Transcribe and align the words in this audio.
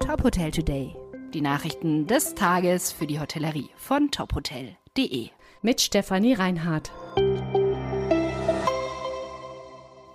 Top 0.00 0.22
Hotel 0.22 0.50
Today. 0.50 0.94
Die 1.34 1.40
Nachrichten 1.40 2.06
des 2.06 2.34
Tages 2.34 2.92
für 2.92 3.06
die 3.06 3.18
Hotellerie 3.18 3.70
von 3.76 4.10
tophotel.de. 4.10 5.28
Mit 5.62 5.80
Stefanie 5.80 6.34
Reinhardt. 6.34 6.92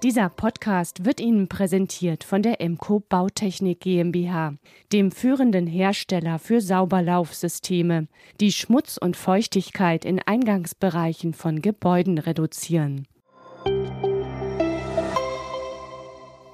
Dieser 0.04 0.30
Podcast 0.30 1.06
wird 1.06 1.20
Ihnen 1.20 1.48
präsentiert 1.48 2.24
von 2.24 2.42
der 2.42 2.62
Emco 2.62 3.02
Bautechnik 3.02 3.82
GmbH, 3.82 4.56
dem 4.94 5.12
führenden 5.12 5.68
Hersteller 5.68 6.40
für 6.40 6.62
Sauberlaufsysteme, 6.62 8.08
die 8.40 8.52
Schmutz 8.52 8.98
und 8.98 9.18
Feuchtigkeit 9.18 10.06
in 10.06 10.20
Eingangsbereichen 10.20 11.34
von 11.34 11.62
Gebäuden 11.62 12.18
reduzieren. 12.18 13.08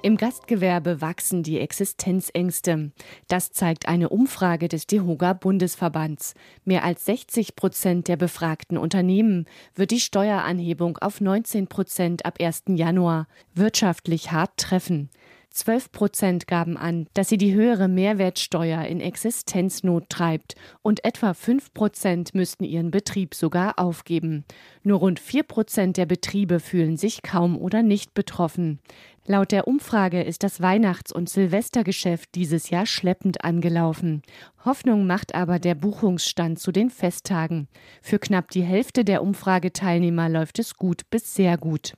Im 0.08 0.16
Gastgewerbe 0.16 1.02
wachsen 1.02 1.42
die 1.42 1.60
Existenzängste. 1.60 2.92
Das 3.26 3.52
zeigt 3.52 3.88
eine 3.88 4.08
Umfrage 4.08 4.66
des 4.66 4.86
DEHOGA 4.86 5.34
Bundesverbands. 5.34 6.32
Mehr 6.64 6.82
als 6.82 7.04
60 7.04 7.56
Prozent 7.56 8.08
der 8.08 8.16
befragten 8.16 8.78
Unternehmen 8.78 9.44
wird 9.74 9.90
die 9.90 10.00
Steueranhebung 10.00 10.96
auf 10.96 11.20
19 11.20 11.66
Prozent 11.66 12.24
ab 12.24 12.38
1. 12.40 12.62
Januar 12.68 13.26
wirtschaftlich 13.54 14.32
hart 14.32 14.56
treffen. 14.56 15.10
12 15.58 15.90
Prozent 15.90 16.46
gaben 16.46 16.76
an, 16.76 17.08
dass 17.14 17.28
sie 17.28 17.36
die 17.36 17.52
höhere 17.52 17.88
Mehrwertsteuer 17.88 18.84
in 18.84 19.00
Existenznot 19.00 20.08
treibt 20.08 20.54
und 20.82 21.04
etwa 21.04 21.34
5 21.34 21.74
Prozent 21.74 22.32
müssten 22.32 22.62
ihren 22.62 22.92
Betrieb 22.92 23.34
sogar 23.34 23.78
aufgeben. 23.80 24.44
Nur 24.84 25.00
rund 25.00 25.18
4 25.18 25.42
Prozent 25.42 25.96
der 25.96 26.06
Betriebe 26.06 26.60
fühlen 26.60 26.96
sich 26.96 27.22
kaum 27.22 27.58
oder 27.58 27.82
nicht 27.82 28.14
betroffen. 28.14 28.78
Laut 29.26 29.50
der 29.50 29.66
Umfrage 29.66 30.22
ist 30.22 30.44
das 30.44 30.62
Weihnachts- 30.62 31.12
und 31.12 31.28
Silvestergeschäft 31.28 32.36
dieses 32.36 32.70
Jahr 32.70 32.86
schleppend 32.86 33.44
angelaufen. 33.44 34.22
Hoffnung 34.64 35.06
macht 35.06 35.34
aber 35.34 35.58
der 35.58 35.74
Buchungsstand 35.74 36.60
zu 36.60 36.70
den 36.70 36.88
Festtagen. 36.88 37.66
Für 38.00 38.20
knapp 38.20 38.50
die 38.52 38.62
Hälfte 38.62 39.04
der 39.04 39.22
Umfrageteilnehmer 39.22 40.28
läuft 40.28 40.60
es 40.60 40.76
gut 40.76 41.02
bis 41.10 41.34
sehr 41.34 41.58
gut. 41.58 41.94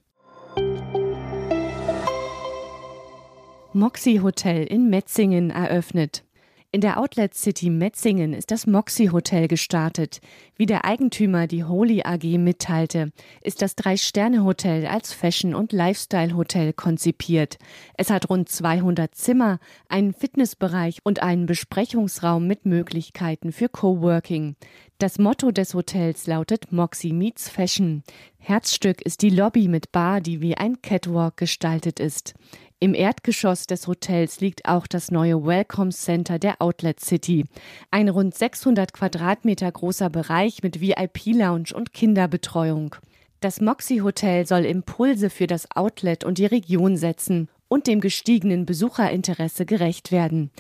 Moxie 3.72 4.20
Hotel 4.20 4.64
in 4.64 4.90
Metzingen 4.90 5.50
eröffnet. 5.50 6.24
In 6.72 6.80
der 6.80 6.98
Outlet 6.98 7.34
City 7.34 7.70
Metzingen 7.70 8.32
ist 8.32 8.50
das 8.50 8.66
Moxie 8.66 9.10
Hotel 9.10 9.46
gestartet. 9.46 10.20
Wie 10.56 10.66
der 10.66 10.84
Eigentümer 10.84 11.46
die 11.46 11.62
Holy 11.62 12.02
AG 12.02 12.38
mitteilte, 12.38 13.12
ist 13.42 13.62
das 13.62 13.76
Drei-Sterne-Hotel 13.76 14.86
als 14.86 15.12
Fashion- 15.12 15.54
und 15.54 15.72
Lifestyle-Hotel 15.72 16.72
konzipiert. 16.72 17.58
Es 17.96 18.10
hat 18.10 18.28
rund 18.28 18.48
200 18.48 19.14
Zimmer, 19.14 19.60
einen 19.88 20.14
Fitnessbereich 20.14 20.98
und 21.04 21.22
einen 21.22 21.46
Besprechungsraum 21.46 22.48
mit 22.48 22.66
Möglichkeiten 22.66 23.52
für 23.52 23.68
Coworking. 23.68 24.56
Das 24.98 25.18
Motto 25.18 25.50
des 25.50 25.74
Hotels 25.74 26.26
lautet 26.26 26.72
Moxie 26.72 27.12
Meets 27.12 27.48
Fashion. 27.48 28.02
Herzstück 28.38 29.00
ist 29.00 29.22
die 29.22 29.30
Lobby 29.30 29.66
mit 29.66 29.92
Bar, 29.92 30.20
die 30.20 30.40
wie 30.40 30.56
ein 30.56 30.82
Catwalk 30.82 31.36
gestaltet 31.36 32.00
ist. 32.00 32.34
Im 32.82 32.94
Erdgeschoss 32.94 33.66
des 33.66 33.86
Hotels 33.86 34.40
liegt 34.40 34.64
auch 34.64 34.86
das 34.86 35.10
neue 35.10 35.44
Welcome 35.44 35.90
Center 35.90 36.38
der 36.38 36.62
Outlet 36.62 36.98
City. 36.98 37.44
Ein 37.90 38.08
rund 38.08 38.34
600 38.34 38.94
Quadratmeter 38.94 39.70
großer 39.70 40.08
Bereich 40.08 40.62
mit 40.62 40.80
VIP-Lounge 40.80 41.74
und 41.74 41.92
Kinderbetreuung. 41.92 42.96
Das 43.40 43.60
Moxie 43.60 44.00
Hotel 44.00 44.46
soll 44.46 44.64
Impulse 44.64 45.28
für 45.28 45.46
das 45.46 45.70
Outlet 45.76 46.24
und 46.24 46.38
die 46.38 46.46
Region 46.46 46.96
setzen 46.96 47.50
und 47.68 47.86
dem 47.86 48.00
gestiegenen 48.00 48.64
Besucherinteresse 48.64 49.66
gerecht 49.66 50.10
werden. 50.10 50.50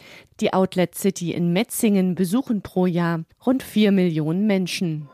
Die 0.40 0.52
Outlet 0.52 0.94
City 0.94 1.32
in 1.32 1.54
Metzingen 1.54 2.16
besuchen 2.16 2.60
pro 2.60 2.84
Jahr 2.84 3.24
rund 3.46 3.62
vier 3.62 3.92
Millionen 3.92 4.46
Menschen. 4.46 5.08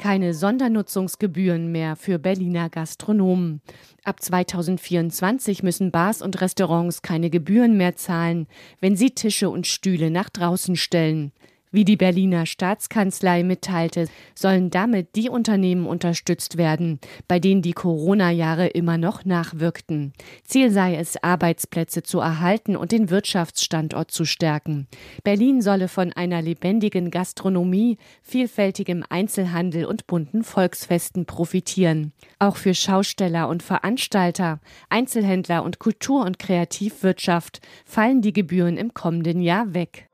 Keine 0.00 0.32
Sondernutzungsgebühren 0.32 1.70
mehr 1.70 1.94
für 1.94 2.18
Berliner 2.18 2.70
Gastronomen. 2.70 3.60
Ab 4.02 4.22
2024 4.22 5.62
müssen 5.62 5.90
Bars 5.90 6.22
und 6.22 6.40
Restaurants 6.40 7.02
keine 7.02 7.28
Gebühren 7.28 7.76
mehr 7.76 7.96
zahlen, 7.96 8.46
wenn 8.80 8.96
sie 8.96 9.10
Tische 9.10 9.50
und 9.50 9.66
Stühle 9.66 10.10
nach 10.10 10.30
draußen 10.30 10.76
stellen. 10.76 11.32
Wie 11.72 11.84
die 11.84 11.96
Berliner 11.96 12.46
Staatskanzlei 12.46 13.44
mitteilte, 13.44 14.08
sollen 14.34 14.70
damit 14.70 15.14
die 15.14 15.28
Unternehmen 15.28 15.86
unterstützt 15.86 16.56
werden, 16.56 16.98
bei 17.28 17.38
denen 17.38 17.62
die 17.62 17.74
Corona-Jahre 17.74 18.66
immer 18.66 18.98
noch 18.98 19.24
nachwirkten. 19.24 20.12
Ziel 20.42 20.72
sei 20.72 20.96
es, 20.96 21.22
Arbeitsplätze 21.22 22.02
zu 22.02 22.18
erhalten 22.18 22.74
und 22.74 22.90
den 22.90 23.08
Wirtschaftsstandort 23.08 24.10
zu 24.10 24.24
stärken. 24.24 24.88
Berlin 25.22 25.62
solle 25.62 25.86
von 25.86 26.12
einer 26.12 26.42
lebendigen 26.42 27.12
Gastronomie, 27.12 27.98
vielfältigem 28.20 29.04
Einzelhandel 29.08 29.84
und 29.84 30.08
bunten 30.08 30.42
Volksfesten 30.42 31.24
profitieren. 31.24 32.12
Auch 32.40 32.56
für 32.56 32.74
Schausteller 32.74 33.48
und 33.48 33.62
Veranstalter, 33.62 34.60
Einzelhändler 34.88 35.62
und 35.62 35.78
Kultur- 35.78 36.24
und 36.24 36.40
Kreativwirtschaft 36.40 37.60
fallen 37.84 38.22
die 38.22 38.32
Gebühren 38.32 38.76
im 38.76 38.92
kommenden 38.92 39.40
Jahr 39.40 39.72
weg. 39.72 40.08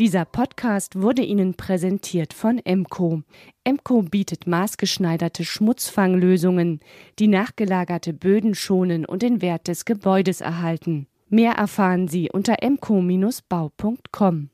Dieser 0.00 0.24
Podcast 0.24 0.98
wurde 0.98 1.20
Ihnen 1.20 1.52
präsentiert 1.58 2.32
von 2.32 2.58
Emco. 2.64 3.20
Emco 3.64 4.00
bietet 4.00 4.46
maßgeschneiderte 4.46 5.44
Schmutzfanglösungen, 5.44 6.80
die 7.18 7.28
nachgelagerte 7.28 8.14
Böden 8.14 8.54
schonen 8.54 9.04
und 9.04 9.20
den 9.20 9.42
Wert 9.42 9.68
des 9.68 9.84
Gebäudes 9.84 10.40
erhalten. 10.40 11.06
Mehr 11.28 11.52
erfahren 11.52 12.08
Sie 12.08 12.30
unter 12.30 12.62
emco-bau.com. 12.62 14.48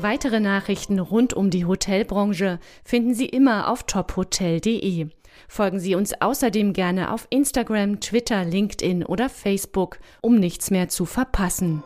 Weitere 0.00 0.40
Nachrichten 0.40 1.00
rund 1.00 1.34
um 1.34 1.50
die 1.50 1.66
Hotelbranche 1.66 2.60
finden 2.82 3.12
Sie 3.12 3.26
immer 3.26 3.70
auf 3.70 3.82
tophotel.de. 3.82 5.08
Folgen 5.48 5.80
Sie 5.80 5.94
uns 5.94 6.20
außerdem 6.20 6.72
gerne 6.72 7.12
auf 7.12 7.26
Instagram, 7.30 8.00
Twitter, 8.00 8.44
LinkedIn 8.44 9.04
oder 9.04 9.28
Facebook, 9.28 9.98
um 10.22 10.40
nichts 10.40 10.70
mehr 10.70 10.88
zu 10.88 11.04
verpassen. 11.04 11.82